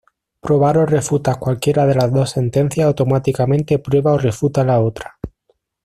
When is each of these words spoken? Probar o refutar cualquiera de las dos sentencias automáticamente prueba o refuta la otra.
Probar 0.45 0.75
o 0.79 0.87
refutar 0.89 1.37
cualquiera 1.37 1.85
de 1.85 1.93
las 1.93 2.11
dos 2.11 2.31
sentencias 2.31 2.87
automáticamente 2.87 3.77
prueba 3.77 4.13
o 4.13 4.17
refuta 4.17 4.63
la 4.63 4.79
otra. 4.79 5.19